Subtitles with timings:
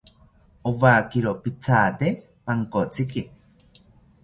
[0.69, 2.07] Owakiro pithate
[2.45, 3.21] pankotziki